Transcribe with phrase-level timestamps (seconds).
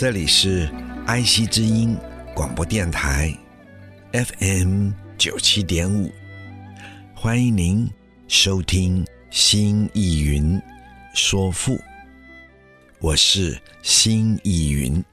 [0.00, 0.66] 这里是
[1.06, 1.94] 爱惜之音
[2.34, 3.36] 广播电台
[4.12, 6.10] ，FM 九七点五，
[7.14, 7.86] 欢迎您
[8.26, 10.58] 收听《新意云
[11.14, 11.74] 说赋》，
[12.98, 15.04] 我是新意云。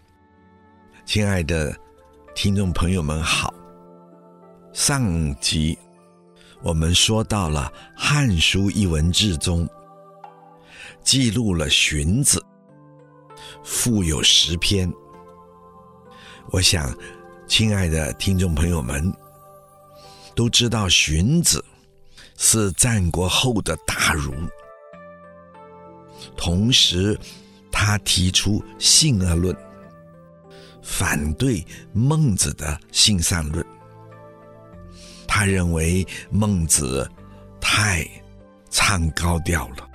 [1.04, 1.76] 亲爱的
[2.34, 3.54] 听众朋友们好，
[4.72, 5.78] 上集
[6.64, 9.68] 我们说到了《汉书·艺文志》中
[11.04, 12.42] 记录了荀子。
[13.70, 14.92] 富有十篇，
[16.52, 16.98] 我想，
[17.48, 19.14] 亲爱的听众朋友们
[20.34, 21.64] 都知道，荀子
[22.38, 24.34] 是战国后的大儒，
[26.38, 27.20] 同时
[27.70, 29.54] 他提出性恶论，
[30.82, 33.64] 反对孟子的性善论。
[35.28, 37.08] 他认为孟子
[37.60, 38.08] 太
[38.70, 39.86] 唱高调了，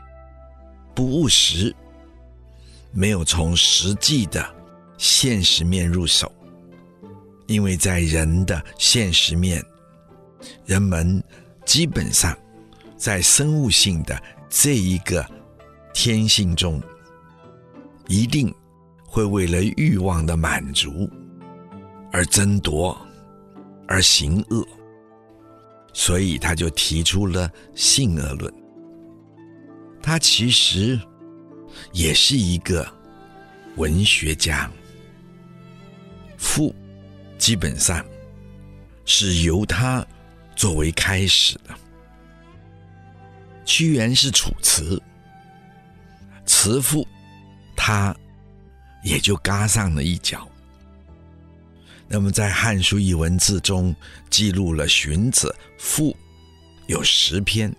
[0.94, 1.74] 不务实。
[2.92, 4.46] 没有从实际的
[4.98, 6.30] 现实面入手，
[7.46, 9.64] 因为在人的现实面，
[10.66, 11.22] 人们
[11.64, 12.36] 基本上
[12.96, 15.26] 在生物性的这一个
[15.94, 16.80] 天性中，
[18.08, 18.54] 一定
[19.06, 21.08] 会为了欲望的满足
[22.12, 22.94] 而争夺，
[23.88, 24.66] 而行恶，
[25.94, 28.52] 所以他就提出了性恶论。
[30.02, 31.00] 他其实。
[31.92, 32.86] 也是一个
[33.76, 34.70] 文学家，
[36.36, 36.74] 赋
[37.38, 38.04] 基本上
[39.04, 40.06] 是由他
[40.54, 41.74] 作为开始的。
[43.64, 45.00] 屈原是楚辞，
[46.44, 47.06] 辞赋
[47.76, 48.14] 他
[49.04, 50.48] 也就嘎上了一脚。
[52.08, 53.94] 那么在《汉书·艺文字》中
[54.28, 56.14] 记录了荀子赋
[56.86, 57.74] 有十篇，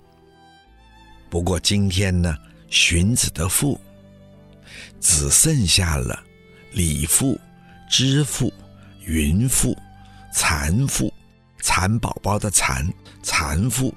[1.30, 2.36] 不过今天呢，
[2.74, 3.80] 荀子的赋。
[5.00, 6.24] 只剩下了
[6.72, 7.40] 李赋、
[7.90, 8.52] 知赋、
[9.02, 9.78] 云赋、
[10.34, 11.14] 蚕赋、
[11.62, 12.86] 蚕宝宝的蚕》
[13.22, 13.94] 《蚕赋，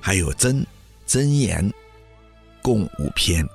[0.00, 0.64] 还有箴、
[1.06, 1.70] 箴言，
[2.62, 3.46] 共五篇。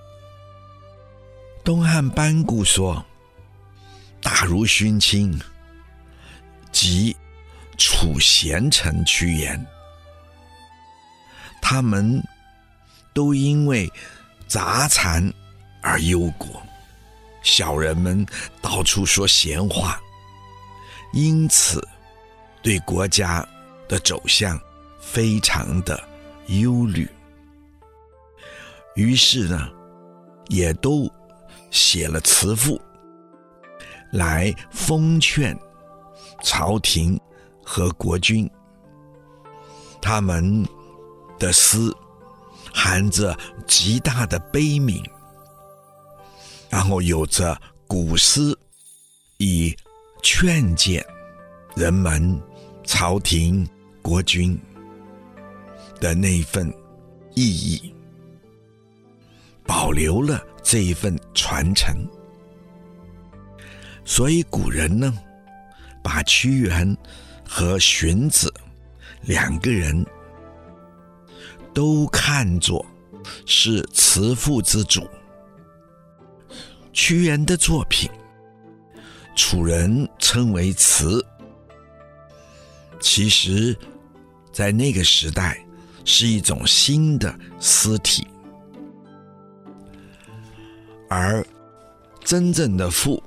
[1.63, 3.03] 东汉班固说
[4.22, 5.40] ：“大儒荀卿，
[6.72, 7.16] 及
[7.75, 9.66] 楚贤臣屈原，
[11.59, 12.23] 他们
[13.13, 13.91] 都因为
[14.47, 15.31] 杂残
[15.81, 16.61] 而忧国。”
[17.43, 18.25] 小人们
[18.61, 19.99] 到处说闲话，
[21.11, 21.85] 因此
[22.61, 23.45] 对国家
[23.87, 24.57] 的走向
[25.01, 26.01] 非常的
[26.47, 27.05] 忧虑。
[28.95, 29.69] 于是呢，
[30.47, 31.11] 也都
[31.69, 32.81] 写了辞赋
[34.11, 35.53] 来奉劝
[36.41, 37.19] 朝廷
[37.61, 38.49] 和国君。
[40.01, 40.65] 他们
[41.37, 41.77] 的诗
[42.73, 45.01] 含着极大的悲悯。
[46.69, 47.56] 然后有着
[47.88, 48.41] 古诗
[49.38, 49.73] 以
[50.23, 51.06] 劝谏
[51.75, 52.41] 人们、
[52.84, 53.67] 朝廷、
[54.01, 54.59] 国君
[56.00, 56.67] 的那份
[57.35, 57.94] 意义，
[59.66, 61.95] 保留了这一份传承。
[64.03, 65.13] 所以古人呢，
[66.03, 66.97] 把屈原
[67.47, 68.51] 和荀子
[69.22, 70.05] 两个人
[71.73, 72.85] 都看作
[73.45, 75.07] 是辞赋之祖。
[76.91, 78.09] 屈原的作品，
[79.35, 81.25] 楚人称为辞，
[83.00, 83.75] 其实，
[84.51, 85.66] 在那个时代
[86.06, 88.28] 是一种新的诗体，
[91.09, 91.43] 而
[92.23, 93.22] 真正的赋，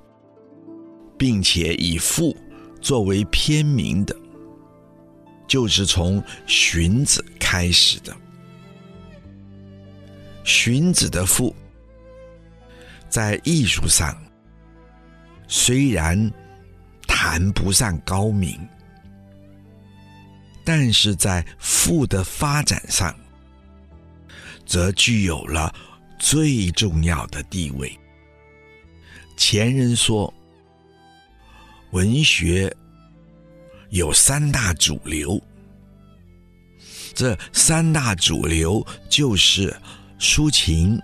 [1.19, 2.37] 并且以赋
[2.81, 4.14] 作为篇名的，
[5.48, 8.16] 就是从荀子开始的。
[10.46, 11.54] 荀子的赋。
[13.08, 14.16] 在艺术上，
[15.46, 16.31] 虽然
[17.06, 18.58] 谈不上高明，
[20.64, 23.14] 但是在赋的发展上，
[24.66, 25.75] 则具有了
[26.19, 27.98] 最重要的地位。
[29.37, 30.32] 前人说，
[31.93, 32.75] 文学
[33.90, 35.40] 有三大主流，
[37.14, 39.75] 这三大主流就是
[40.18, 41.00] 抒情、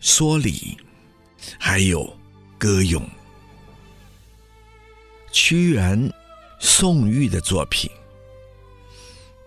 [0.00, 0.76] 说理，
[1.58, 2.16] 还有
[2.58, 3.08] 歌咏。
[5.32, 6.10] 屈原、
[6.58, 7.90] 宋玉的作品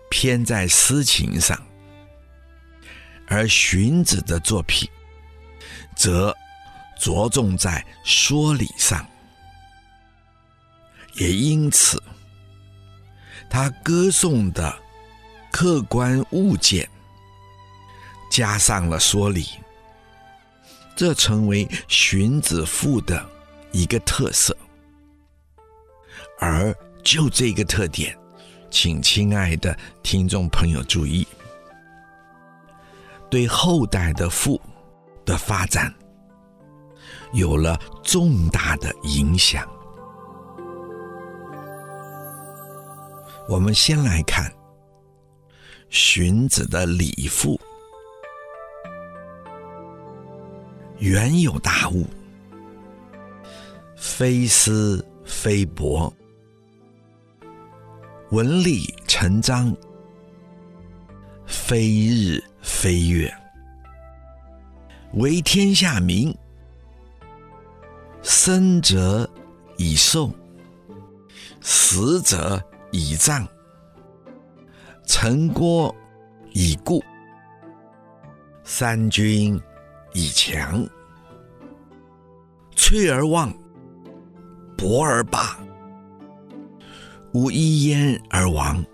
[0.08, 1.60] 偏在诗情上，
[3.26, 4.88] 而荀子的作品
[5.96, 6.34] 则
[6.98, 9.04] 着重在说理上。
[11.14, 12.00] 也因此，
[13.48, 14.76] 他歌颂的
[15.50, 16.88] 客观物件
[18.30, 19.44] 加上了说理，
[20.96, 23.28] 这成为荀子赋的
[23.72, 24.56] 一个特色。
[26.38, 28.16] 而就这个特点，
[28.70, 31.26] 请亲爱的听众朋友注意，
[33.28, 34.58] 对后代的赋
[35.26, 35.92] 的发展
[37.32, 39.68] 有了重大的影响。
[43.48, 44.50] 我们先来看
[45.90, 47.60] 荀子的礼赋，
[51.00, 52.06] 原有大物，
[53.96, 56.12] 非丝非帛。
[58.30, 59.74] 文理成章，
[61.46, 63.34] 非日非月，
[65.14, 66.36] 为天下名。
[68.22, 69.28] 生者
[69.78, 70.30] 以寿，
[71.62, 72.62] 死者
[72.92, 73.48] 以葬。
[75.06, 75.96] 城郭
[76.52, 77.02] 以固，
[78.64, 79.58] 三军
[80.12, 80.86] 以强。
[82.76, 83.52] 脆而望，
[84.76, 85.58] 薄而霸。
[87.32, 88.84] 无一焉而亡，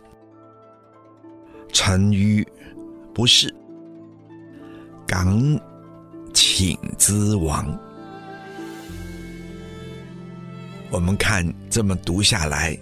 [1.73, 2.47] 臣愚
[3.15, 3.55] 不是，
[5.07, 5.59] 刚
[6.35, 7.67] 请之亡。
[10.91, 12.79] 我们看这么读下来，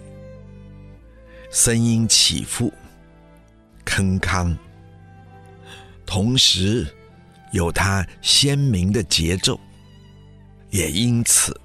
[1.51, 2.69] 声音起伏，
[3.85, 4.53] 铿锵，
[6.05, 6.85] 同时
[7.55, 9.57] 有它鲜明的节奏，
[10.71, 11.57] 也因此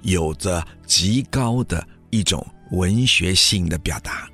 [0.00, 2.44] 有着极高的一种。
[2.70, 4.30] 文学性的表达，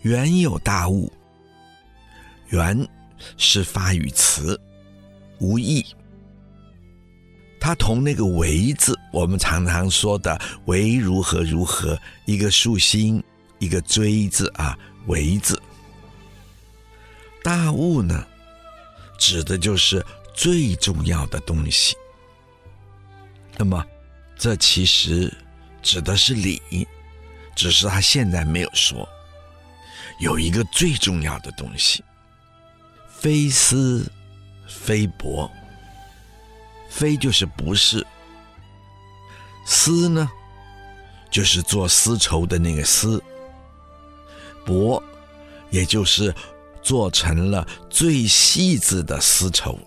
[0.00, 1.12] 原有大物。
[2.48, 2.88] 原
[3.36, 4.58] 是发语词，
[5.38, 5.84] 无义。
[7.60, 13.22] 它同那个为字，我们常常说的为如何如何，一个竖心，
[13.58, 14.74] 一个锥字啊，
[15.08, 15.60] 为字。
[17.42, 18.26] 大物呢，
[19.22, 20.04] 指的就是
[20.34, 21.96] 最重要的东西。
[23.56, 23.86] 那么，
[24.36, 25.32] 这其实。
[25.80, 26.62] 指的是礼，
[27.56, 29.08] 只是他现在没有说。
[30.20, 32.04] 有一个最重要的东西，
[33.08, 34.08] 非丝
[34.68, 35.50] 非帛。
[36.88, 38.06] 非就是不是，
[39.66, 40.30] 丝呢，
[41.32, 43.20] 就是做丝绸的那个丝。
[44.64, 45.02] 帛，
[45.70, 46.32] 也就是
[46.82, 49.78] 做成了最细致的丝绸。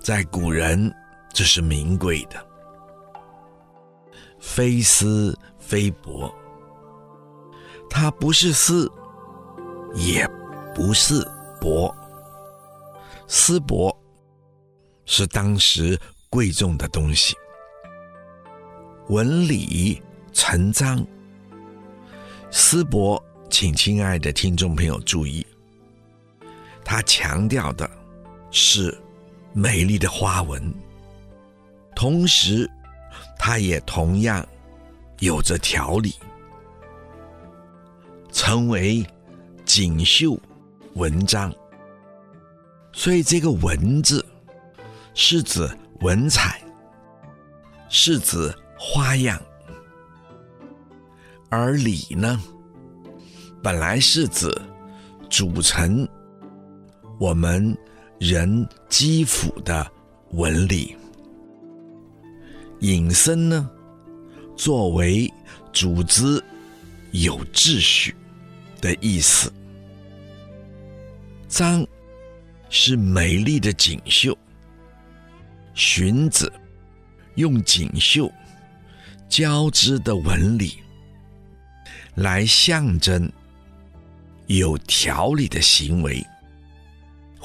[0.00, 0.94] 在古人，
[1.34, 2.46] 这是名贵的。
[4.40, 6.32] 非丝非帛，
[7.90, 8.90] 它不是丝，
[9.94, 10.26] 也
[10.74, 11.20] 不是
[11.60, 11.92] 帛。
[13.26, 13.94] 丝帛
[15.04, 16.00] 是当时
[16.30, 17.34] 贵重的东西。
[19.08, 20.00] 纹理
[20.32, 21.04] 成章，
[22.50, 23.20] 丝帛，
[23.50, 25.44] 请亲爱的听众朋友注意，
[26.90, 27.88] 它强调的
[28.50, 28.98] 是
[29.52, 30.72] 美丽的花纹，
[31.94, 32.68] 同时。
[33.40, 34.44] 它也同样
[35.20, 36.12] 有着条理，
[38.32, 39.06] 成为
[39.64, 40.38] 锦绣
[40.94, 41.54] 文章。
[42.92, 44.24] 所以这个“文”字
[45.14, 46.60] 是指文采，
[47.88, 49.38] 是指花样；
[51.48, 52.42] 而“理”呢，
[53.62, 54.52] 本来是指
[55.30, 56.06] 组成
[57.18, 57.76] 我们
[58.20, 59.90] 人肌肤的
[60.30, 60.96] 纹理。
[62.80, 63.68] 引申呢，
[64.56, 65.28] 作为
[65.72, 66.40] 组织
[67.10, 68.14] 有秩序
[68.80, 69.52] 的意思。
[71.48, 71.84] 章
[72.70, 74.36] 是美丽的锦绣，
[75.74, 76.52] 荀子
[77.34, 78.30] 用锦绣
[79.28, 80.74] 交织的纹理
[82.14, 83.28] 来象征
[84.46, 86.24] 有条理的行为。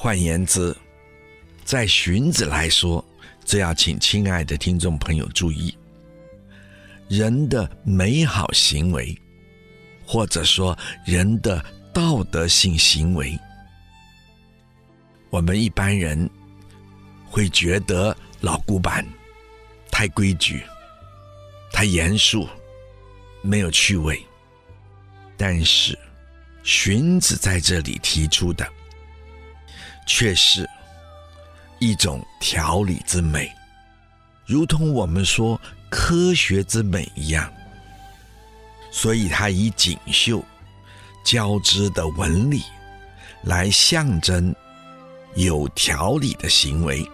[0.04, 0.76] 换言之，
[1.64, 3.02] 在荀子来说。
[3.42, 5.74] 这要请亲爱的听众朋友注意，
[7.08, 9.18] 人的美好行为，
[10.06, 13.38] 或者说人的道德性行为，
[15.30, 16.28] 我们一般人
[17.24, 19.06] 会觉得老古板、
[19.90, 20.62] 太规矩、
[21.72, 22.46] 太严肃、
[23.40, 24.22] 没有趣味。
[25.38, 25.98] 但是
[26.62, 28.70] 荀子在这里提出的，
[30.06, 30.68] 却是
[31.78, 33.50] 一种条理之美，
[34.46, 37.52] 如同我们说科学之美一样。
[38.90, 40.44] 所以，它以锦绣
[41.24, 42.62] 交织的纹理
[43.42, 44.54] 来象征
[45.34, 47.04] 有条理的行为，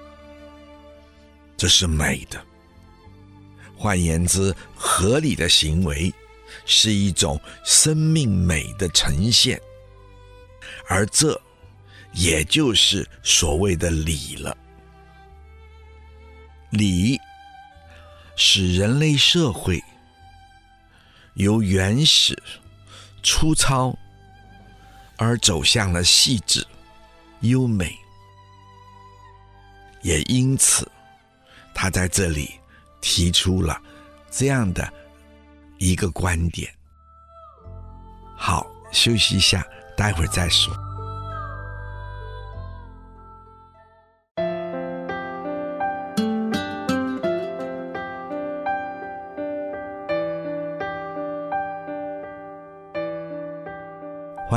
[1.57, 2.39] 这是美的。
[3.77, 6.13] 换言之，合理的行为
[6.67, 9.59] 是一种生命美的呈现，
[10.87, 11.41] 而这
[12.13, 14.57] 也就是所谓的礼了。
[16.71, 17.21] 礼
[18.37, 19.83] 使人类社会
[21.35, 22.41] 由原始、
[23.23, 23.97] 粗糙
[25.17, 26.67] 而走向了细致、
[27.41, 27.97] 优美，
[30.03, 30.91] 也因此，
[31.75, 32.51] 他在这里。
[33.03, 33.81] 提出了
[34.31, 34.93] 这样的
[35.79, 36.71] 一个观点。
[38.37, 40.71] 好，休息一下，待会儿再说。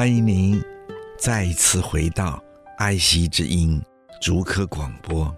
[0.04, 0.62] 欢迎您
[1.18, 2.44] 再一次回到
[2.78, 3.82] 爱惜之音
[4.20, 5.34] 竹科广播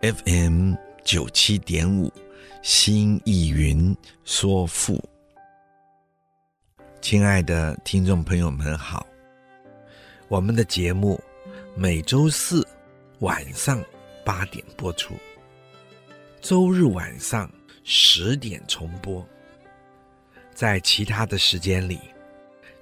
[0.00, 0.72] FM
[1.04, 2.10] 九七点五。
[2.62, 3.94] 新意云
[4.24, 4.98] 说赋，
[7.02, 9.06] 亲爱的听众朋友们好，
[10.28, 11.22] 我们的节目
[11.74, 12.66] 每周四
[13.18, 13.84] 晚上
[14.24, 15.14] 八点播出，
[16.40, 17.50] 周日晚上
[17.84, 19.22] 十点重播。
[20.54, 22.00] 在其他的时间里，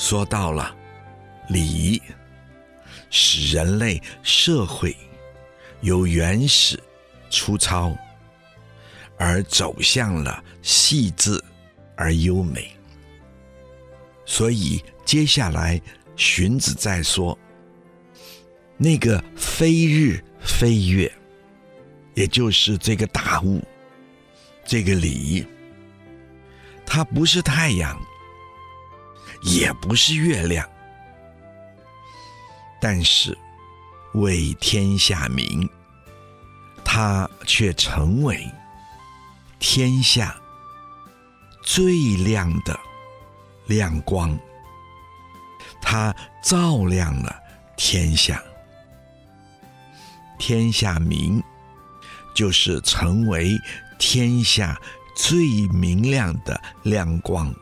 [0.00, 0.74] 说到了
[1.50, 2.00] 礼，
[3.10, 4.96] 使人类社会
[5.82, 6.82] 由原始、
[7.28, 7.94] 粗糙。
[9.18, 11.38] 而走向了细致
[11.94, 12.70] 而优美，
[14.24, 15.78] 所以接下来
[16.16, 17.38] 荀子在说，
[18.78, 21.12] 那个非日非月，
[22.14, 23.62] 也就是这个大物，
[24.64, 25.46] 这个礼，
[26.86, 28.00] 它不是太阳，
[29.42, 30.68] 也不是月亮，
[32.80, 33.36] 但是
[34.14, 35.68] 为天下明，
[36.84, 38.44] 它却成为。
[39.62, 40.34] 天下
[41.62, 42.80] 最亮的
[43.66, 44.36] 亮光，
[45.82, 47.38] 它照亮了
[47.76, 48.42] 天下。
[50.38, 51.42] 天下明，
[52.34, 53.54] 就是成为
[53.98, 54.80] 天下
[55.14, 57.54] 最明亮的亮光，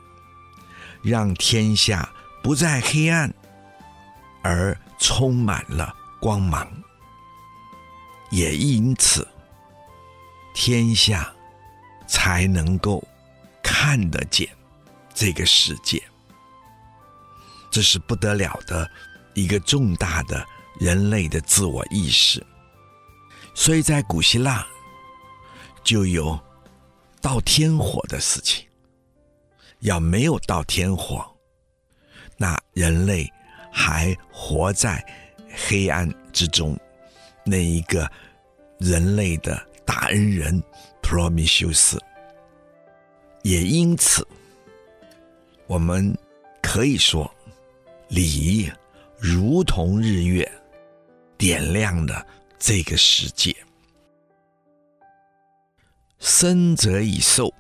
[1.03, 2.09] 让天下
[2.43, 3.33] 不再黑暗，
[4.43, 6.67] 而充满了光芒。
[8.31, 9.27] 也因此，
[10.55, 11.33] 天下。
[12.11, 13.07] 才能够
[13.63, 14.49] 看得见
[15.13, 16.03] 这个世界，
[17.71, 18.91] 这是不得了的
[19.35, 20.43] 一个重大的
[20.81, 22.43] 人类的自我意识。
[23.55, 24.67] 所以在古希腊
[25.85, 26.41] 就有
[27.21, 28.67] 盗天火的事情。
[29.81, 31.25] 要没有到天火，
[32.37, 33.31] 那人类
[33.73, 35.05] 还活在
[35.67, 36.79] 黑暗之中。
[37.45, 38.11] 那一个
[38.79, 40.63] 人类的大恩人。
[41.01, 41.99] 普罗米修斯，
[43.43, 44.29] 也因此，
[45.67, 46.15] 我们
[46.61, 47.35] 可以说，
[48.09, 48.71] 礼
[49.19, 50.47] 如同日月，
[51.39, 52.27] 点亮了
[52.59, 53.57] 这个世界。
[56.19, 57.51] 生者以寿，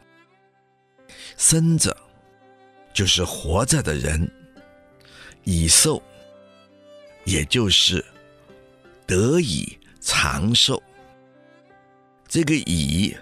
[1.39, 1.97] 生者
[2.99, 4.29] 就是活着的人，
[5.45, 6.03] 以寿，
[7.23, 8.05] 也就是
[9.07, 10.83] 得以长寿。
[12.27, 13.17] 这个以。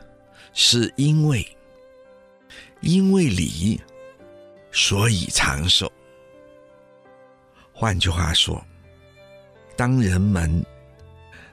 [0.59, 1.47] 是因为，
[2.80, 3.78] 因为礼，
[4.73, 5.92] 所以长寿。
[7.75, 8.64] 换句话说，
[9.76, 10.64] 当人们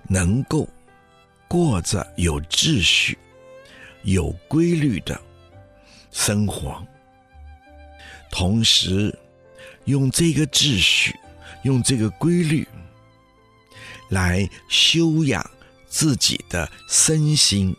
[0.08, 0.66] 能够
[1.50, 3.18] 过着有秩序、
[4.04, 5.20] 有规律的
[6.12, 6.82] 生活，
[8.34, 9.16] 同时
[9.86, 11.16] 用这个秩序、
[11.62, 12.68] 用这个规律
[14.10, 15.48] 来修养
[15.88, 17.76] 自己的身心，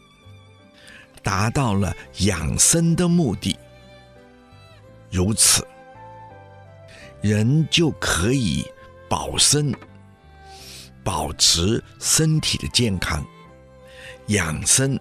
[1.25, 3.59] 达到了养生的目的。
[5.11, 5.67] 如此，
[7.21, 8.65] 人就可以
[9.09, 9.75] 保身。
[11.03, 13.23] 保持身体的健康，
[14.29, 14.99] 养生，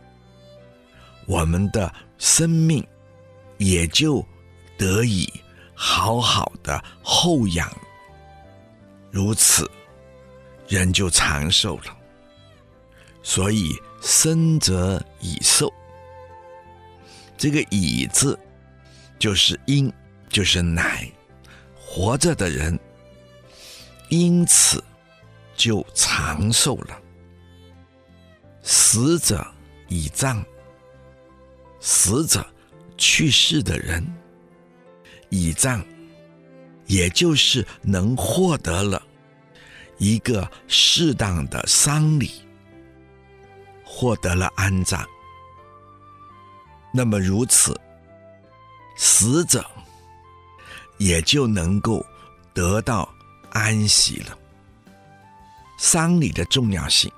[1.28, 2.86] 我们的生命
[3.58, 4.26] 也就
[4.78, 5.32] 得以
[5.74, 7.72] 好好的厚养，
[9.12, 9.70] 如此，
[10.68, 11.98] 人就长寿了。
[13.22, 15.72] 所以生则以寿，
[17.38, 18.38] 这个“以”字
[19.18, 19.92] 就是因，
[20.30, 21.12] 就是乃，
[21.80, 22.80] 活着的人，
[24.10, 24.84] 因此。
[25.56, 27.00] 就长寿了。
[28.64, 29.46] 死者
[29.88, 30.44] 以葬，
[31.80, 32.44] 死者
[32.98, 34.04] 去世的人
[35.34, 35.84] 以葬，
[36.86, 39.02] 也就是能获得了
[39.98, 42.30] 一个适当的丧礼，
[43.84, 45.04] 获得了安葬。
[46.94, 47.76] 那么如此，
[48.96, 49.66] 死者
[51.00, 52.06] 也就能够
[52.54, 53.12] 得到
[53.50, 54.38] 安息了。
[55.80, 57.12] 丧礼的重要性，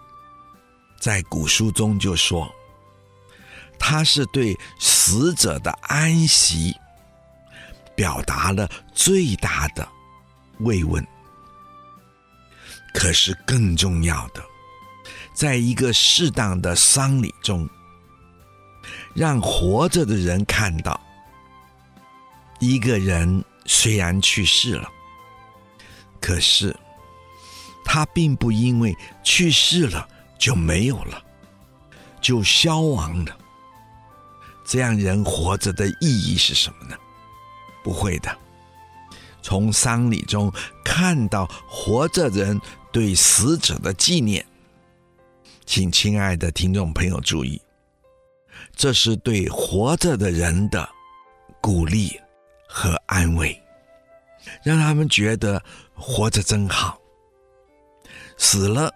[1.02, 2.50] 在古书中就说，
[3.78, 6.74] 它是对死者的安息
[7.96, 9.88] 表达了最大的
[10.60, 11.06] 慰问。
[12.94, 14.44] 可是更重要的，
[15.34, 17.70] 在一个适当的丧礼中，
[19.14, 21.00] 让活着的人看到，
[22.60, 24.90] 一个人虽然去世了，
[26.20, 26.76] 可是。
[27.88, 30.10] 他并不因为去世了
[30.40, 31.24] 就没有了，
[32.20, 33.38] 就消亡了。
[34.66, 36.98] 这样人活着的意义是什么呢？
[37.86, 38.36] 不会的。
[39.44, 40.52] 从丧礼中
[40.84, 42.60] 看到活着人
[42.92, 44.44] 对死者的纪念，
[45.68, 47.62] 请亲爱的听众朋友注意，
[48.76, 50.90] 这是对活着的人的
[51.62, 52.20] 鼓励
[52.68, 53.56] 和安慰，
[54.64, 57.00] 让他们觉得活着真好。
[58.38, 58.92] 死了，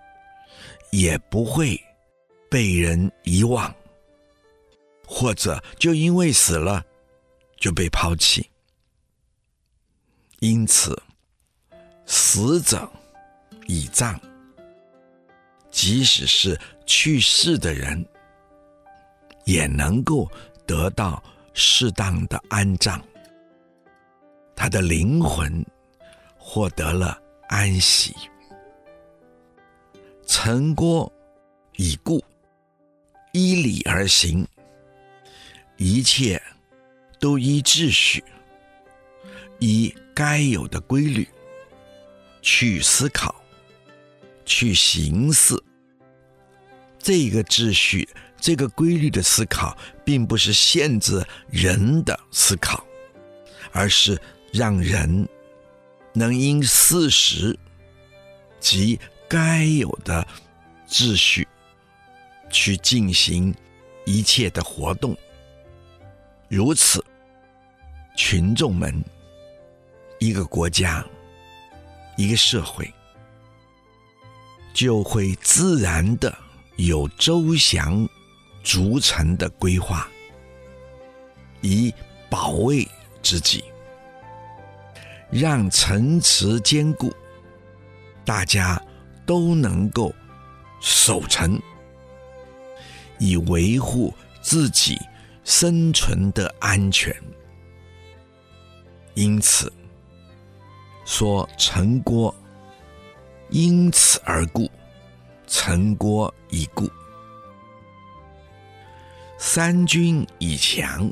[0.89, 1.80] 也不会
[2.49, 3.71] 被人遗忘，
[5.06, 6.84] 或者就因为死了
[7.60, 8.49] 就被抛弃。
[10.39, 10.97] 因此，
[12.06, 12.89] 死者
[13.67, 14.17] 以葬，
[15.69, 18.06] 即使是去世的人，
[19.43, 20.30] 也能够
[20.65, 21.21] 得到
[21.54, 23.02] 适当的安葬，
[24.56, 25.65] 他的灵魂
[26.38, 28.15] 获得了安息。
[30.25, 31.12] 城郭
[31.75, 32.23] 已固，
[33.34, 34.47] 依礼而行，
[35.75, 36.41] 一切
[37.19, 38.23] 都依秩序，
[39.60, 41.28] 依该有的规律
[42.41, 43.36] 去思考，
[44.45, 45.56] 去行事。
[46.98, 52.86] 这个秩序、这个规律的思考，并不是限制人的思考，
[53.72, 54.19] 而是
[54.52, 55.28] 让人
[56.13, 57.58] 能因事实
[58.60, 59.00] 及。
[59.32, 60.28] 该有的
[60.88, 61.48] 秩序
[62.50, 63.54] 去进行
[64.04, 65.15] 一切的活动，
[66.48, 67.06] 如此，
[68.17, 69.06] 群众们、
[70.19, 71.03] 一个国家、
[72.17, 72.93] 一个社会，
[74.73, 76.38] 就会自然的
[76.77, 78.08] 有周详、
[78.63, 80.08] 逐层的规划，
[81.62, 81.93] 以
[82.29, 82.88] 保卫
[83.23, 83.63] 自己，
[85.32, 87.13] 让城池坚固，
[88.23, 88.82] 大家。
[89.25, 90.12] 都能够
[90.82, 91.62] 守城，
[93.19, 94.99] 以维护自己
[95.43, 97.15] 生存的安全。
[99.13, 99.71] 因此，
[101.10, 102.34] 说陈郭
[103.50, 104.69] 因此而故，
[105.48, 106.88] 陈郭已固。
[109.36, 111.12] 三军以强，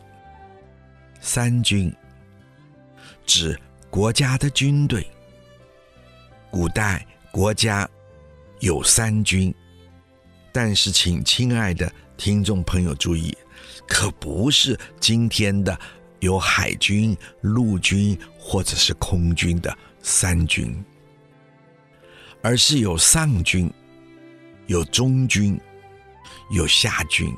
[1.20, 1.92] 三军
[3.26, 5.06] 指国家的军队。
[6.52, 7.90] 古代国家。
[8.60, 9.54] 有三军，
[10.52, 13.36] 但是请亲爱的听众朋友注意，
[13.88, 15.80] 可不是今天的
[16.22, 20.74] 有海军、陆军或者是空军的三军，
[22.41, 23.70] 而是有上军、
[24.65, 25.60] 有中军、
[26.50, 27.30] 有下军。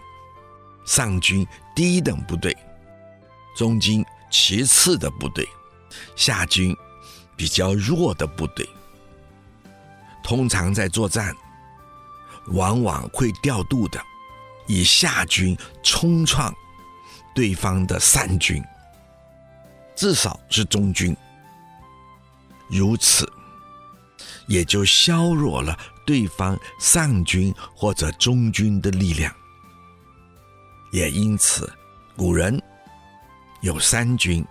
[0.86, 2.56] 上军低等部队，
[3.58, 5.48] 中军其次的部队，
[6.16, 6.76] 下军
[7.36, 8.70] 比较弱的部队。
[10.24, 11.36] 通常在作战，
[12.50, 14.00] 往往会调度的，
[14.68, 16.54] 以下军冲创
[17.34, 18.64] 对方的三军，
[19.96, 21.18] 至少是中军。
[22.70, 23.32] 如此，
[24.48, 29.34] 也就削弱了对方上军或者中军的力量。
[30.92, 31.72] 也因此，
[32.16, 32.62] 古人
[33.62, 34.46] 有三军，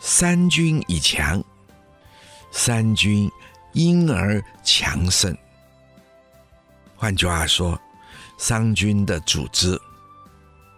[0.00, 1.42] 三军以强，
[2.50, 3.30] 三军
[3.72, 5.36] 因而强盛。
[6.94, 7.78] 换句话说，
[8.38, 9.80] 三军的组织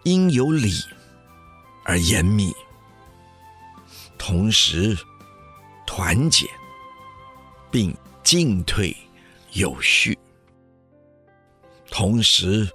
[0.03, 0.73] 应有理
[1.83, 2.53] 而严密，
[4.17, 4.97] 同时
[5.91, 6.45] 团结，
[7.71, 7.91] 并
[8.23, 8.95] 进退
[9.53, 10.15] 有序，
[11.89, 12.69] 同时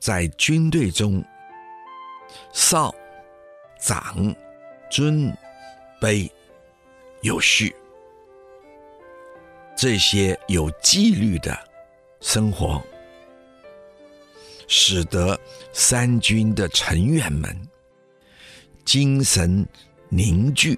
[0.00, 1.24] 在军队中
[2.52, 2.92] 少、
[3.80, 4.34] 长、
[4.90, 5.32] 尊、
[6.00, 6.28] 卑
[7.20, 7.72] 有序，
[9.76, 11.56] 这些有纪律的。
[12.20, 12.82] 生活，
[14.66, 15.38] 使得
[15.72, 17.56] 三军的成员们
[18.84, 19.64] 精神
[20.08, 20.76] 凝聚、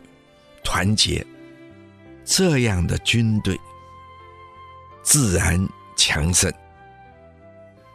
[0.62, 1.26] 团结，
[2.24, 3.58] 这样的军队
[5.02, 6.52] 自然强盛。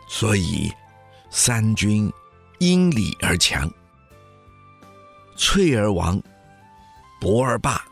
[0.08, 0.72] 所以，
[1.30, 2.12] 三军
[2.60, 3.70] 因礼而强，
[5.36, 6.22] 脆而亡，
[7.20, 7.84] 博而霸。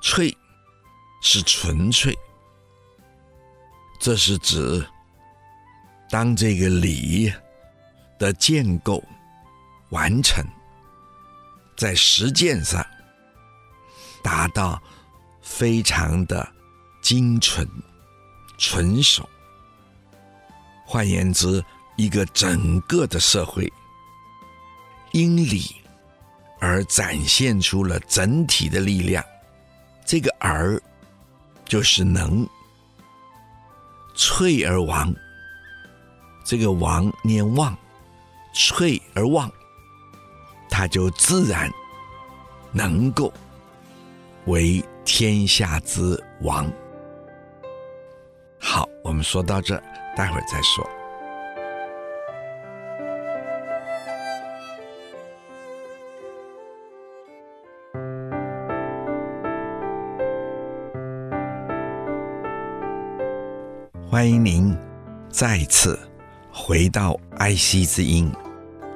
[0.00, 0.36] 脆
[1.20, 2.16] 是纯粹。
[3.98, 4.86] 这是指，
[6.08, 7.32] 当这个礼
[8.18, 9.02] 的建构
[9.88, 10.44] 完成，
[11.76, 12.86] 在实践上
[14.22, 14.80] 达到
[15.42, 16.46] 非常的
[17.00, 17.68] 精纯、
[18.56, 19.28] 纯熟。
[20.84, 21.64] 换言之，
[21.96, 23.70] 一个整个的社会
[25.12, 25.76] 因理
[26.60, 29.24] 而展现出了整体的力量。
[30.06, 30.80] 这个“而”
[31.66, 32.48] 就是能。
[34.14, 35.14] 脆而亡，
[36.44, 37.76] 这个“亡”念“旺”，
[38.52, 39.48] 脆而旺，
[40.68, 41.70] 他就自然
[42.72, 43.32] 能够
[44.48, 46.70] 为天下之王。
[48.58, 49.76] 好，我们说到这，
[50.16, 50.84] 待会儿再说。
[64.10, 64.74] 欢迎您
[65.28, 65.96] 再次
[66.50, 68.32] 回到爱惜之音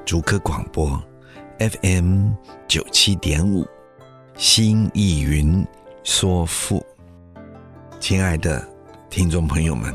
[0.06, 1.00] 竹科广播
[1.58, 2.30] FM
[2.66, 3.66] 九七点五，
[4.36, 5.64] 新艺云
[6.04, 6.84] 说赋。
[8.00, 8.66] 亲爱的
[9.10, 9.94] 听众朋友们，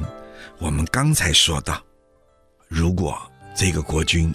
[0.60, 1.82] 我们刚才说到，
[2.68, 3.20] 如果
[3.56, 4.34] 这个国君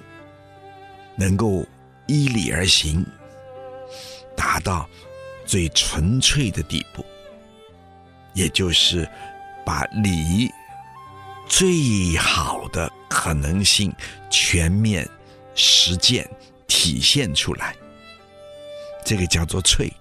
[1.17, 1.65] 能够
[2.09, 3.07] 依理而行，
[4.37, 4.89] 达到
[5.47, 7.05] 最纯粹的地步，
[8.35, 9.09] 也就是
[9.65, 10.51] 把礼。
[11.49, 13.93] 最好的可能性
[14.31, 15.07] 全面
[15.55, 16.27] 实践
[16.67, 17.77] 体现出来，
[19.05, 19.93] 这个叫做脆，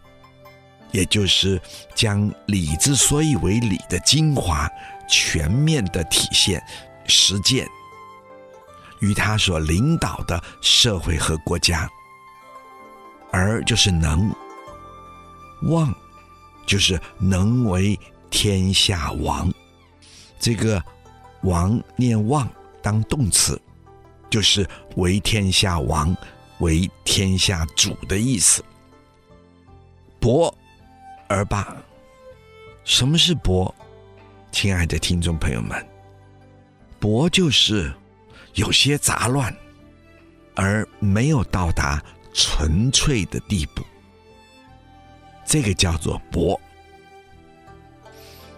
[0.92, 1.62] 也就是
[1.96, 4.70] 将礼之所以为礼的精华
[5.10, 6.64] 全面的体现
[7.08, 7.68] 实践
[9.00, 11.90] 于他所领导的社会和国家，
[13.32, 14.34] 而就是能，
[15.64, 15.94] 旺，
[16.66, 19.52] 就是能为天下王，
[20.40, 20.82] 这个。
[21.44, 22.48] 王念旺
[22.84, 23.60] 当动词，
[24.30, 24.64] 就是
[24.96, 26.16] 为天下王、
[26.60, 28.64] 为天下主的意思。
[30.22, 30.56] 博
[31.28, 31.76] 而霸，
[32.86, 33.74] 什么是博？
[34.52, 35.86] 亲爱的听众朋友们，
[37.00, 37.92] 博就是
[38.54, 39.54] 有些杂乱，
[40.56, 42.02] 而没有到达
[42.34, 43.84] 纯粹的地步，
[45.44, 46.58] 这个叫做博。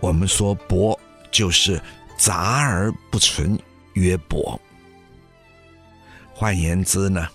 [0.01, 0.99] 我们说博
[1.31, 1.81] 就是。
[2.15, 3.59] 杂而不纯，
[3.95, 4.57] 曰博。
[6.33, 7.27] 换言之呢，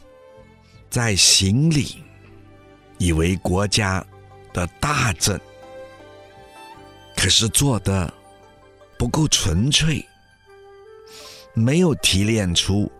[0.88, 2.02] 在行礼
[2.96, 4.02] 以为国家
[4.52, 5.38] 的大政，
[7.16, 8.12] 可是做的
[8.98, 10.04] 不够纯粹，
[11.54, 12.90] 没有提炼出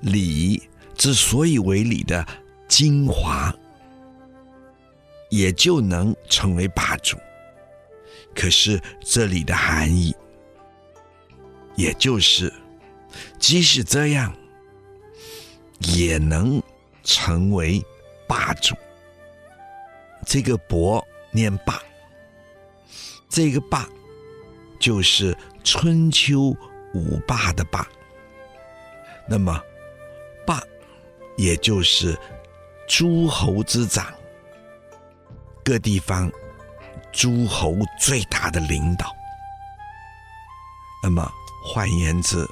[0.00, 2.26] 礼之所以为礼的
[2.68, 3.54] 精华，
[5.30, 7.16] 也就能成为霸主。
[8.34, 10.14] 可是这里的含义。
[11.76, 12.52] 也就是，
[13.40, 14.32] 即使这样，
[15.80, 16.62] 也能
[17.02, 17.84] 成为
[18.28, 18.76] 霸主。
[20.26, 21.80] 这个“伯”念“霸”，
[23.28, 23.88] 这个“霸”
[24.80, 26.56] 就是春秋
[26.94, 27.86] 五霸的“霸”。
[29.28, 29.60] 那么
[30.46, 30.60] ，“霸”
[31.36, 32.18] 也就是
[32.86, 34.12] 诸侯之长，
[35.64, 36.30] 各地方
[37.10, 39.14] 诸侯最大的领导。
[41.02, 41.30] 那么
[41.64, 42.46] 换言之，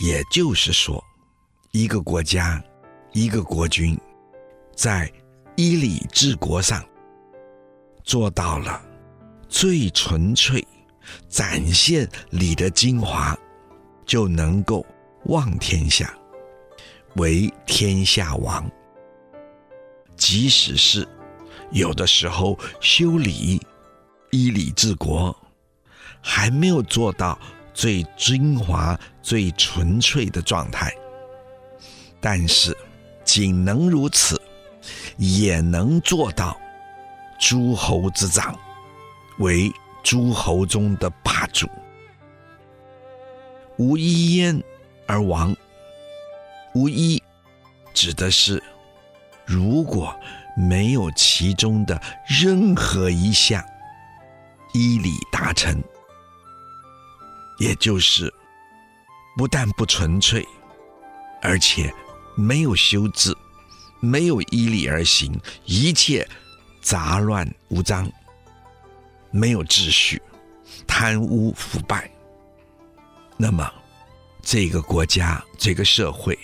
[0.00, 1.02] 也就是说，
[1.70, 2.62] 一个国家、
[3.12, 3.98] 一个国君，
[4.74, 5.10] 在
[5.56, 6.84] 依礼治国上
[8.04, 8.80] 做到了
[9.48, 10.66] 最纯粹，
[11.28, 13.36] 展现你的精华，
[14.04, 14.84] 就能够
[15.26, 16.12] 望天下，
[17.16, 18.70] 为天下王。
[20.16, 21.06] 即使是
[21.70, 23.60] 有的时候修礼、
[24.30, 25.36] 依礼治国，
[26.20, 27.38] 还没有做到
[27.74, 30.94] 最精华、最纯粹的状态，
[32.20, 32.76] 但是
[33.24, 34.40] 仅能如此，
[35.16, 36.60] 也能做到
[37.42, 38.56] 诸侯之长，
[39.38, 39.68] 为
[40.00, 41.68] 诸侯中的霸主。
[43.78, 44.62] 无一焉
[45.08, 45.54] 而亡，
[46.72, 47.20] 无一
[47.92, 48.62] 指的是。
[49.44, 50.14] 如果
[50.56, 53.60] 没有其中的任何一项
[54.72, 55.82] 依礼达成，
[57.58, 58.32] 也就是
[59.36, 60.46] 不但不纯粹，
[61.42, 61.92] 而且
[62.36, 63.36] 没有修治，
[63.98, 66.26] 没有依礼而行，一切
[66.82, 68.12] 杂乱无章，
[69.30, 70.20] 没有秩序，
[70.86, 72.10] 贪污腐败，
[73.38, 73.72] 那么
[74.42, 76.38] 这个国家、这个社会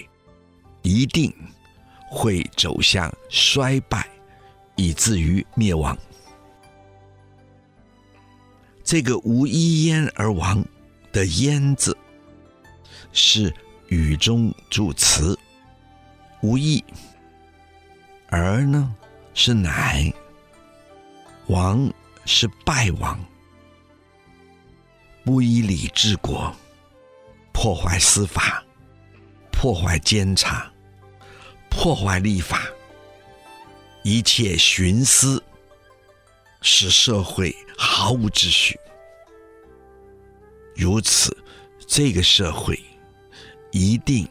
[0.81, 1.31] 一定。
[2.11, 4.09] 会走向衰败，
[4.77, 5.94] 以至于灭亡。
[8.83, 10.64] 这个“无一焉而亡”
[11.12, 11.94] 的“焉”字，
[13.12, 13.55] 是
[13.88, 15.38] 语中助词
[16.40, 16.83] ，“无一”，
[18.31, 18.94] 而呢
[19.35, 20.11] 是乃
[21.48, 21.92] ，“亡”
[22.24, 23.18] 是败亡，
[25.24, 26.54] 不依礼治国，
[27.52, 28.62] 破坏司法，
[29.50, 30.70] 破坏监察。
[31.70, 32.66] 破坏立法，
[34.02, 35.40] 一切徇私，
[36.61, 38.78] 使社会毫无秩序。
[40.74, 41.37] 如此，
[41.87, 42.78] 这个社会
[43.70, 44.28] 一定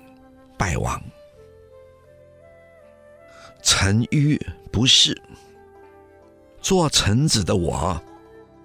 [0.57, 1.01] 败亡。
[3.63, 4.37] 臣愚
[4.71, 5.19] 不是，
[6.67, 7.97] 做臣子的我，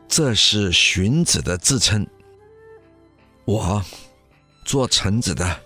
[0.08, 2.04] 这是荀子的自称。
[3.44, 3.80] 我
[4.64, 5.56] 做臣子的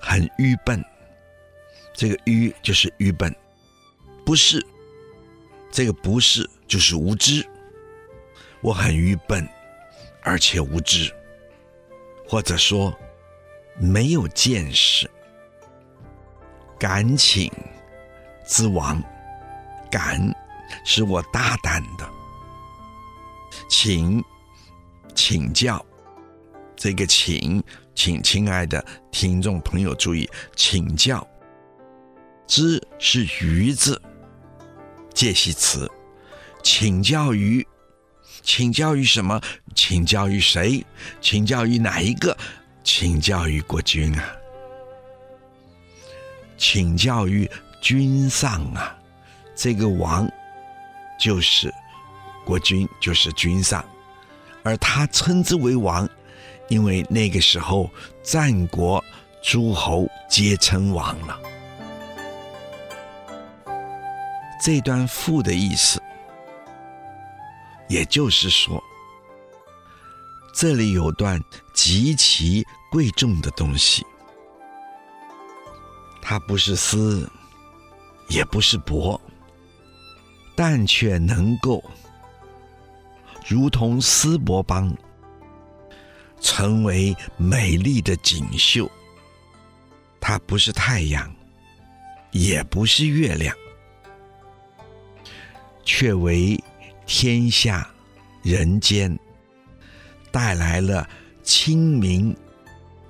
[0.00, 0.80] 很愚笨。
[1.92, 3.34] 这个愚就是愚笨，
[4.24, 4.64] 不是，
[5.72, 7.44] 这个不是就是无知。
[8.60, 9.44] 我很愚笨，
[10.22, 11.12] 而且无知，
[12.28, 12.96] 或者说
[13.76, 15.10] 没有见识。
[16.78, 17.50] 敢请
[18.46, 19.02] 之王，
[19.90, 20.32] 敢
[20.84, 22.08] 是我大胆的，
[23.68, 24.22] 请
[25.14, 25.84] 请教，
[26.76, 27.62] 这个请，
[27.94, 31.26] 请亲爱的听众朋友注意，请教。
[32.46, 34.00] 之是于字，
[35.14, 35.90] 介系词，
[36.62, 37.66] 请教于，
[38.42, 39.40] 请教于什么？
[39.74, 40.84] 请教于谁？
[41.22, 42.36] 请教于哪一个？
[42.84, 44.36] 请教于国君啊！
[46.58, 47.50] 请教于
[47.80, 48.94] 君上啊！
[49.54, 50.30] 这个王
[51.18, 51.72] 就是
[52.44, 53.84] 国君，就是君上，
[54.62, 56.08] 而他称之为王，
[56.68, 57.90] 因为那个时候
[58.22, 59.02] 战国
[59.42, 61.38] 诸侯皆称王了。
[64.62, 66.02] 这段赋的意思，
[67.88, 68.82] 也就是说，
[70.54, 71.38] 这里有段
[71.74, 74.06] 极其贵重的东西，
[76.22, 77.30] 它不是丝，
[78.28, 79.20] 也不是帛，
[80.54, 81.82] 但却能够
[83.46, 84.90] 如同丝帛般，
[86.40, 88.90] 成为美丽的锦绣。
[90.20, 91.34] 它不是太阳，
[92.30, 93.54] 也不是月亮。
[95.84, 96.58] 却为
[97.04, 97.86] 天下
[98.42, 99.18] 人间
[100.32, 101.06] 带来了
[101.42, 102.34] 清明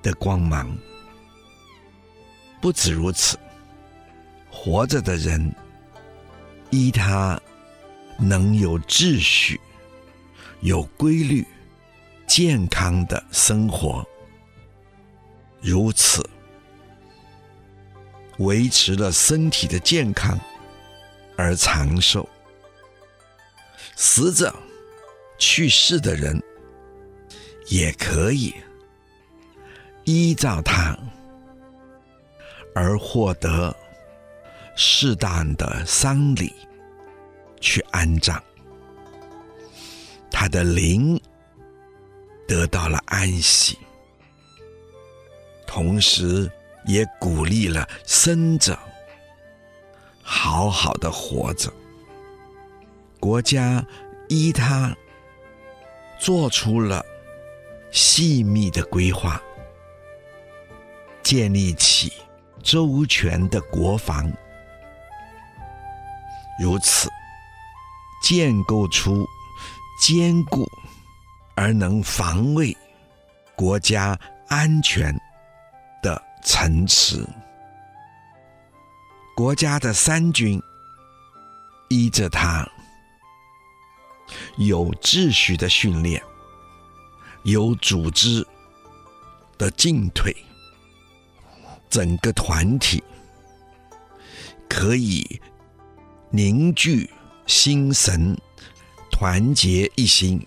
[0.03, 0.77] 的光芒。
[2.61, 3.39] 不止如此，
[4.51, 5.55] 活着的人
[6.75, 7.39] 依他
[8.19, 9.57] 能有秩序、
[10.59, 11.45] 有规律、
[12.27, 14.05] 健康的生活，
[15.61, 16.29] 如此
[18.39, 20.37] 维持了身体的健康
[21.37, 22.27] 而长寿。
[23.95, 24.53] 死者
[25.37, 26.43] 去世的人
[27.67, 28.53] 也可以
[30.03, 30.97] 依照他
[32.75, 33.73] 而获得
[34.75, 36.53] 适当的丧礼
[37.61, 38.39] 去安葬，
[40.29, 41.19] 他的灵
[42.47, 43.77] 得到了安息，
[45.65, 46.51] 同时
[46.85, 48.77] 也鼓励了生者
[50.21, 51.71] 好好的活着。
[53.19, 53.83] 国家
[54.27, 54.95] 依他
[56.19, 57.03] 做出了
[57.91, 59.41] 细密的规划，
[61.23, 62.11] 建立起
[62.61, 64.31] 周全的国防，
[66.59, 67.09] 如此
[68.21, 69.27] 建构出
[70.01, 70.65] 坚固
[71.55, 72.75] 而能防卫
[73.55, 75.13] 国家安全
[76.01, 77.25] 的城池。
[79.35, 80.61] 国家的三军
[81.89, 82.67] 依着它
[84.57, 86.21] 有秩序的训练。
[87.43, 88.43] 有组织
[89.55, 90.35] 的进退，
[91.91, 93.03] 整个团体
[94.67, 95.39] 可以
[96.35, 97.09] 凝聚
[97.47, 98.37] 心神，
[99.09, 100.45] 团结一心，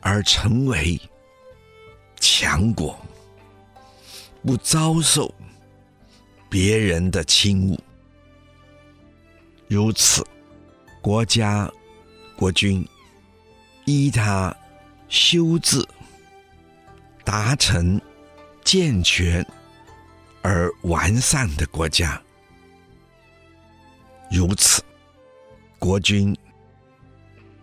[0.00, 0.98] 而成为
[2.18, 2.98] 强国，
[4.42, 5.34] 不遭受
[6.48, 7.78] 别人的侵侮。
[9.68, 10.26] 如此，
[11.02, 11.70] 国家
[12.34, 12.82] 国君
[13.84, 14.56] 依他。
[15.10, 15.84] 修治，
[17.24, 18.00] 达成
[18.62, 19.44] 健全
[20.40, 22.22] 而完善的国家，
[24.30, 24.80] 如此，
[25.78, 26.36] 国君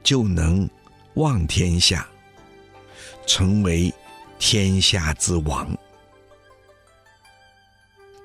[0.03, 0.69] 就能
[1.13, 2.05] 望天下，
[3.25, 3.93] 成为
[4.37, 5.75] 天下之王。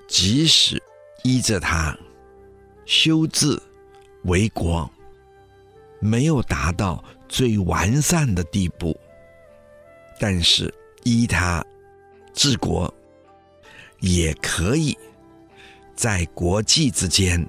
[0.08, 0.82] 即使
[1.22, 1.96] 依着他
[2.84, 3.56] 修治
[4.24, 4.90] 为国，
[6.00, 8.98] 没有达到最完善的地步。
[10.18, 10.72] 但是
[11.04, 11.64] 依他
[12.34, 12.92] 治国，
[14.00, 14.98] 也可以
[15.94, 17.44] 在国际之间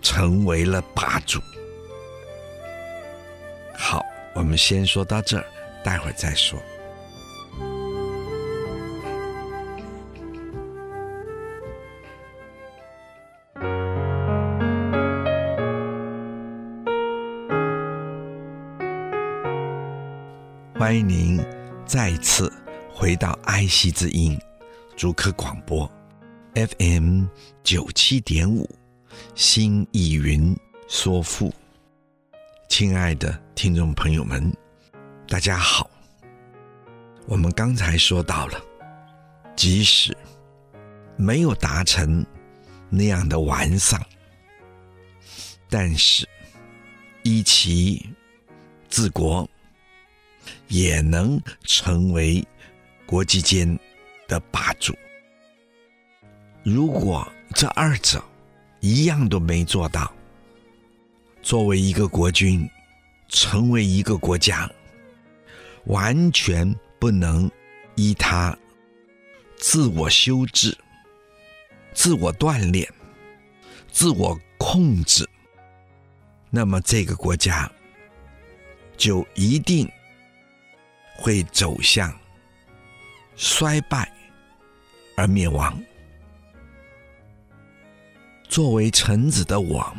[0.00, 1.40] 成为了霸主。
[3.74, 4.04] 好，
[4.34, 5.44] 我们先说到这儿，
[5.84, 6.58] 待会儿再说。
[20.78, 21.44] 欢迎您。
[21.86, 22.52] 再次
[22.92, 24.36] 回到爱惜之音，
[24.96, 25.88] 竹科广播
[26.54, 27.26] ，FM
[27.62, 28.68] 九七点五，
[29.34, 30.56] 心意云
[30.88, 31.52] 说赋，
[32.68, 34.52] 亲爱的听众朋友们，
[35.28, 35.90] 大家好。
[37.26, 38.60] 我们刚才说到了，
[39.56, 40.16] 即使
[41.16, 42.24] 没有达成
[42.88, 44.00] 那样的完善，
[45.68, 46.28] 但是
[47.22, 48.08] 依其
[48.88, 49.48] 治国。
[50.68, 52.44] 也能成为
[53.04, 53.78] 国际间
[54.28, 54.94] 的霸主。
[56.62, 58.22] 如果这二者
[58.86, 60.14] 一样都没做到，
[61.42, 62.70] 作为一个国君，
[63.28, 64.70] 成为一个国家，
[65.86, 67.50] 完全不能
[67.96, 68.56] 依他
[69.56, 70.72] 自我修治、
[71.94, 72.88] 自我锻炼、
[73.90, 75.28] 自我控制，
[76.48, 77.68] 那么这个国家
[78.96, 79.90] 就一定。
[81.18, 82.14] 会走向
[83.36, 84.12] 衰败
[85.16, 85.82] 而灭亡。
[88.56, 89.94] 作为臣子的我，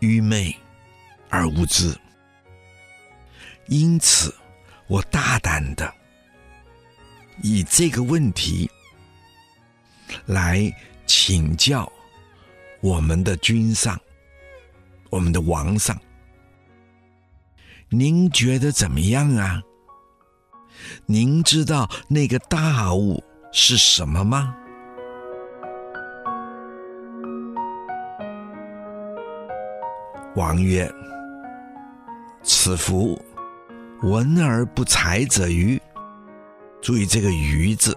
[0.00, 0.52] 愚昧
[1.30, 1.96] 而无知，
[3.68, 4.34] 因此
[4.88, 5.94] 我大胆的
[7.44, 8.68] 以这个问题
[10.26, 10.68] 来
[11.06, 11.88] 请教
[12.80, 13.96] 我们的君上，
[15.10, 15.96] 我们的王上。
[17.88, 19.62] 您觉得怎么样啊？
[21.06, 24.56] 您知道那个大物是什么吗？
[30.36, 30.90] 王曰
[32.42, 33.20] ：“此夫
[34.02, 35.80] 文而不才者愚。”
[36.82, 37.96] 注意这个“愚”字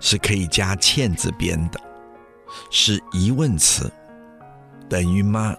[0.00, 1.80] 是可以加欠字边的，
[2.70, 3.90] 是疑问词，
[4.88, 5.56] 等于吗？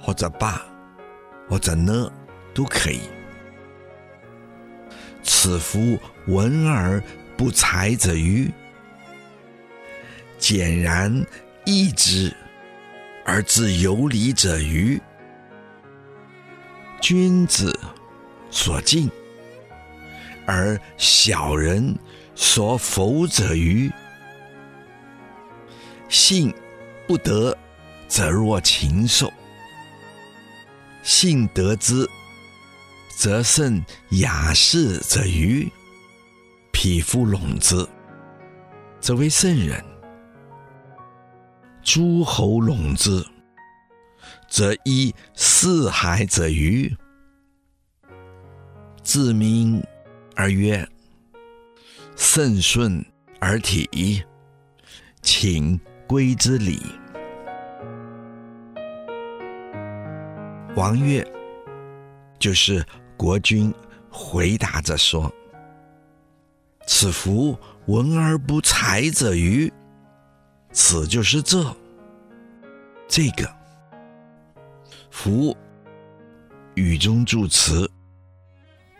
[0.00, 0.66] 或者吧，
[1.48, 2.10] 或者呢？
[2.52, 3.00] 都可以。
[5.22, 7.02] 此夫文而
[7.36, 8.50] 不才者愚，
[10.38, 11.24] 俭然
[11.64, 12.34] 易之
[13.26, 14.98] 而自有礼者愚。
[17.08, 17.72] 君子
[18.50, 19.08] 所敬
[20.44, 21.96] 而小人
[22.34, 23.88] 所否者愚。
[26.08, 26.52] 信
[27.06, 27.56] 不得
[28.08, 29.32] 则若禽兽，
[31.04, 32.04] 信得之。
[33.16, 33.80] 则胜
[34.10, 35.70] 雅士者愚，
[36.72, 37.86] 匹夫拢之，
[39.00, 39.80] 则为圣人；
[41.84, 43.24] 诸侯拢之，
[44.48, 46.96] 则依四海者愚。
[49.02, 49.82] 自明
[50.34, 50.88] 而曰：
[52.16, 53.04] 圣顺
[53.40, 54.22] 而体，
[55.22, 56.80] 请归之礼。
[60.74, 61.26] 王曰：
[62.38, 62.84] 就是。
[63.18, 63.72] 国君
[64.10, 65.32] 回答着说
[66.86, 69.72] ：“此夫闻而不采者愚。”
[70.70, 71.74] 此就是这
[73.08, 73.50] 这个
[75.18, 75.56] 夫
[76.74, 77.90] 语中助词，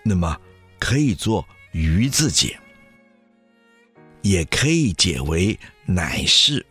[0.02, 0.34] 那么
[0.78, 2.58] 可以做愚字解，
[4.22, 6.64] 也可以解为乃是。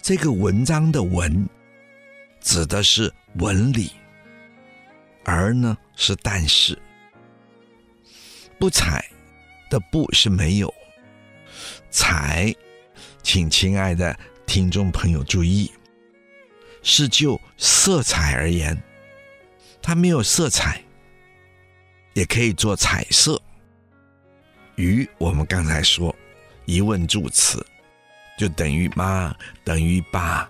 [0.00, 1.48] 这个文章的文
[2.40, 3.90] 指的是文理，
[5.24, 6.80] 而呢是但是，
[8.56, 9.04] 不采
[9.68, 10.72] 的不是没有，
[11.90, 12.54] 采。
[13.24, 14.16] 请亲爱的
[14.46, 15.68] 听众朋友注意，
[16.84, 18.80] 是就色彩而言，
[19.82, 20.80] 它没有色彩，
[22.12, 23.40] 也可以做彩色。
[24.76, 26.14] 于我们刚才说，
[26.66, 27.64] 疑问助词
[28.38, 29.34] 就等于吗？
[29.64, 30.48] 等于吧？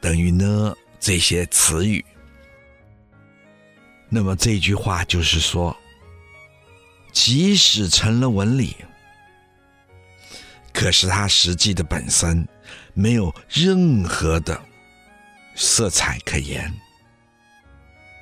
[0.00, 0.76] 等于呢？
[1.00, 2.04] 这些词语。
[4.10, 5.74] 那么这句话就是说，
[7.12, 8.76] 即使成了文理。
[10.74, 12.46] 可是它实际的本身
[12.92, 14.60] 没有任何的
[15.62, 16.72] 色彩可言，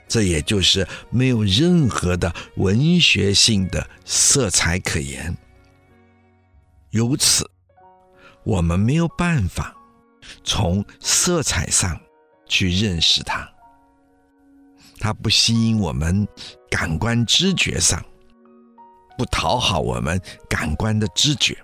[0.08, 5.36] 这也就是没有任何的文学性的色彩可言。
[6.90, 7.48] 由此，
[8.42, 9.72] 我们没有办法
[10.42, 12.00] 从色彩上
[12.48, 13.48] 去认识它，
[14.98, 16.26] 它不吸引我们
[16.68, 18.04] 感官知觉上，
[19.16, 21.56] 不讨好我们感官的知觉。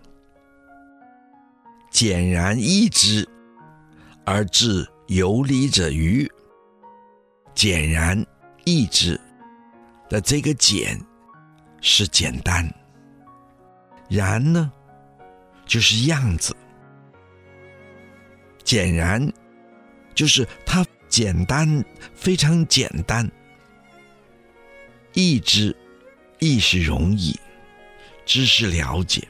[1.90, 3.28] 简然易之，
[4.24, 6.30] 而至有理者愚。
[7.54, 8.26] 简然
[8.64, 9.18] 易之
[10.08, 11.00] 的这个简
[11.80, 12.68] 是简单，
[14.08, 14.72] 然呢
[15.64, 16.54] 就是样子，
[18.64, 19.32] 简然
[20.14, 23.30] 就是它简单，非常简单。
[25.12, 25.74] 易之，
[26.40, 27.38] 易是容易，
[28.26, 29.26] 知是了解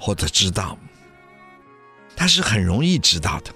[0.00, 0.76] 或者知道。
[2.16, 3.54] 它是很容易知道的，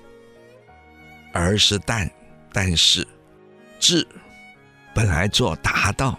[1.37, 2.11] 而是但，
[2.51, 3.07] 但是，
[3.79, 4.07] 致
[4.95, 6.19] 本来做达到，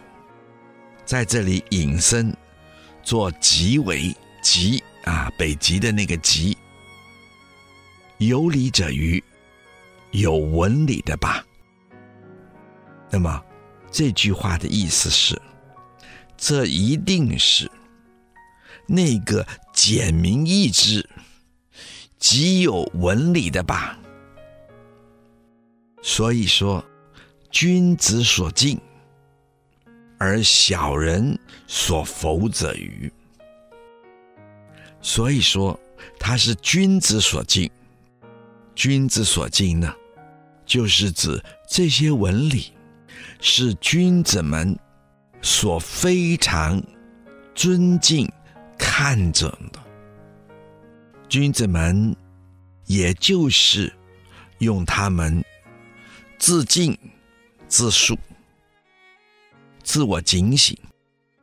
[1.05, 2.31] 在这里引申
[3.01, 6.55] 做极为极啊，北极的那个极，
[8.19, 9.23] 有理者于，
[10.11, 11.43] 有文理的吧？
[13.09, 13.43] 那么
[13.91, 15.41] 这句话的意思是，
[16.37, 17.69] 这一定是
[18.85, 21.09] 那个简明易知。
[22.19, 23.97] 极有文理的吧？
[26.07, 26.81] 所以说，
[27.51, 28.79] 君子所敬，
[30.17, 31.37] 而小人
[31.67, 33.11] 所否者愚。
[35.01, 35.77] 所以说，
[36.17, 37.69] 他是君子所敬。
[38.73, 39.93] 君子所敬呢，
[40.65, 42.71] 就是指这些文理
[43.41, 44.79] 是君子们
[45.41, 46.81] 所非常
[47.53, 48.31] 尊敬、
[48.77, 49.79] 看重的。
[51.27, 52.15] 君子们，
[52.85, 53.93] 也就是
[54.59, 55.43] 用他们
[56.39, 56.97] 自敬、
[57.67, 58.17] 自述、
[59.83, 60.77] 自我警醒、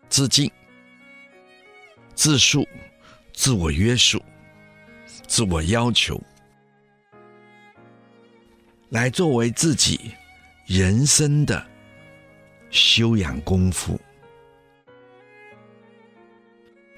[0.08, 0.50] 自敬、
[2.14, 2.66] 自述、
[3.32, 4.22] 自我约束、
[5.26, 6.20] 自我要求，
[8.90, 10.14] 来作为自己
[10.64, 11.66] 人生的
[12.70, 14.00] 修养功夫。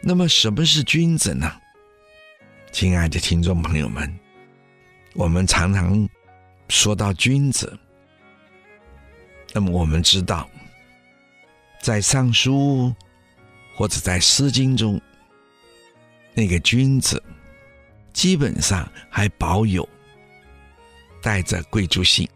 [0.03, 1.51] 那么，什么是君子呢？
[2.71, 4.17] 亲爱的听众朋友们，
[5.15, 6.09] 我们常常
[6.69, 7.77] 说到君子，
[9.57, 10.47] 那么我们知道，
[11.81, 12.89] 在《尚书》
[13.75, 15.01] 或者在《诗经》中，
[16.35, 17.23] 那个君子
[18.13, 19.89] 基本上还保有
[21.23, 22.29] 带着贵族性，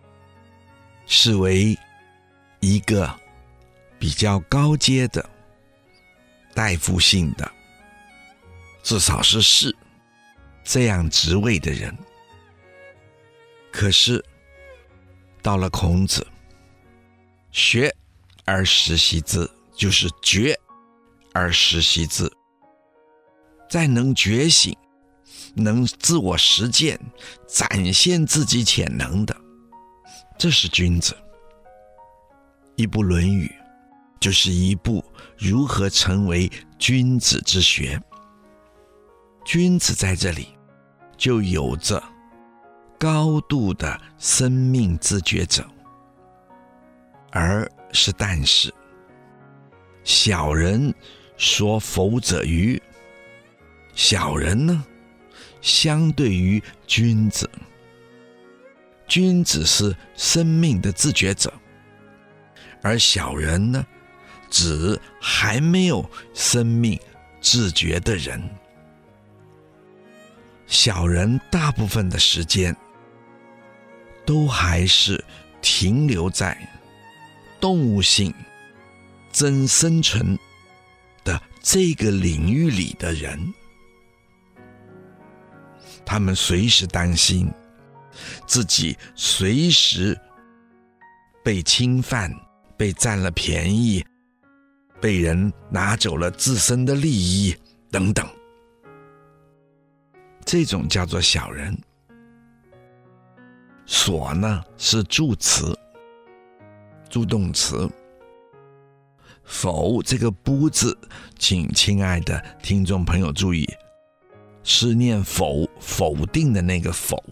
[1.04, 1.78] 视为
[2.60, 3.14] 一个
[3.98, 5.22] 比较高阶的
[6.54, 7.52] 大夫性的，
[8.82, 9.76] 至少是士。
[10.64, 11.94] 这样职位的人，
[13.70, 14.24] 可是
[15.42, 16.26] 到了孔子，
[17.52, 17.94] 学
[18.44, 20.58] 而时习之，就是觉
[21.32, 22.30] 而时习之，
[23.68, 24.76] 在能觉醒、
[25.54, 26.98] 能自我实践、
[27.46, 29.36] 展现自己潜能的，
[30.38, 31.16] 这是君子。
[32.76, 33.46] 一部《论语》，
[34.20, 35.04] 就是一部
[35.36, 38.00] 如何成为君子之学。
[39.44, 40.48] 君子在这里
[41.16, 42.02] 就有着
[42.98, 45.66] 高度的生命自觉者，
[47.30, 48.72] 而是但是。
[50.02, 50.94] 小人
[51.36, 52.80] 所否者愚。
[53.94, 54.84] 小人呢，
[55.60, 57.48] 相对于君子，
[59.06, 61.52] 君子是生命的自觉者，
[62.82, 63.84] 而小人呢，
[64.48, 66.98] 指还没有生命
[67.40, 68.42] 自觉的人。
[70.66, 72.74] 小人大部分的时间
[74.24, 75.22] 都还是
[75.60, 76.56] 停留在
[77.60, 78.34] 动物性
[79.30, 80.38] 真生存
[81.22, 83.52] 的这个领域里的人，
[86.04, 87.52] 他们随时担心
[88.46, 90.18] 自己随时
[91.44, 92.32] 被侵犯。
[92.80, 94.02] 被占了便宜，
[95.02, 97.54] 被人拿走了自身的利益
[97.90, 98.26] 等等，
[100.46, 101.78] 这种叫做小人。
[103.84, 105.78] 所呢是助词，
[107.10, 107.86] 助动词。
[109.44, 110.96] 否这个不字，
[111.38, 113.68] 请亲爱的听众朋友注意，
[114.62, 117.22] 是念否否定的那个否，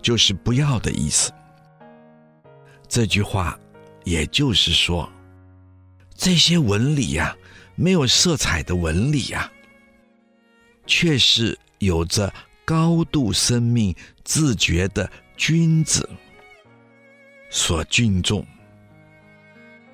[0.00, 1.32] 就是不要的意思。
[2.88, 3.58] 这句话。
[4.04, 5.08] 也就是说，
[6.16, 7.36] 这些纹理呀，
[7.76, 9.48] 没有色彩的纹理呀，
[10.88, 12.34] 却是有着
[12.64, 13.94] 高度生命
[14.24, 16.10] 自觉的君子
[17.52, 18.44] 所敬重，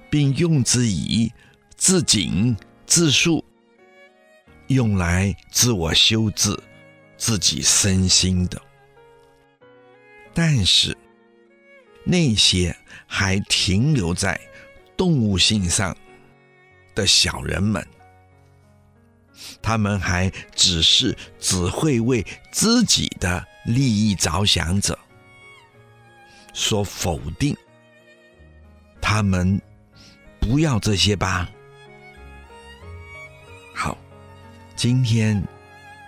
[0.08, 1.30] 并用之以
[1.76, 2.56] 自警
[2.86, 3.44] 自述，
[4.68, 6.58] 用来自我修治
[7.16, 8.62] 自己身心的。
[10.32, 10.96] 但是
[12.04, 12.74] 那些。
[13.10, 14.38] 还停留在
[14.94, 15.96] 动物性上
[16.94, 17.82] 的小人们，
[19.62, 24.96] 他们还只是只会为自己的利益着想者，
[26.58, 27.56] 所否定。
[29.00, 29.60] 他们
[30.40, 31.48] 不要这些吧。
[33.72, 33.96] 好，
[34.74, 35.40] 今天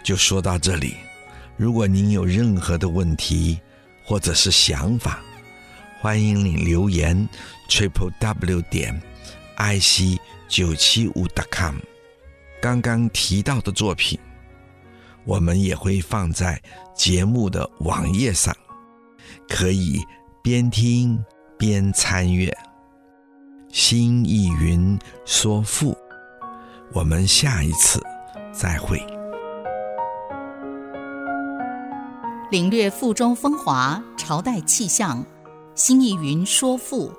[0.03, 0.97] 就说到这里。
[1.57, 3.61] 如果您有任何的问题
[4.05, 5.21] 或者是想法，
[6.01, 7.29] 欢迎你留言
[7.69, 9.01] ，triple w 点
[9.55, 11.77] i c 九七五 dot com。
[12.61, 14.19] 刚刚提到的作品，
[15.25, 16.61] 我们也会放在
[16.93, 18.55] 节目的网页上，
[19.49, 20.03] 可以
[20.43, 21.23] 边听
[21.59, 22.51] 边参阅。
[23.69, 25.95] 新意云说赋，
[26.95, 28.03] 我们下一次
[28.51, 28.99] 再会。
[32.51, 35.23] 领略赋中风华，朝代气象。
[35.75, 37.13] 新意云说赋，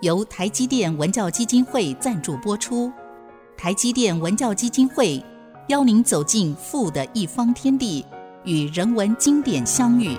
[0.00, 2.92] 由台积电文教基金会赞助播出。
[3.56, 5.24] 台积电文教基金会
[5.68, 8.04] 邀您走进赋的一方天地，
[8.44, 10.16] 与人文经典相遇。